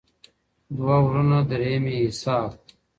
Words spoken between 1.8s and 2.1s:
ئې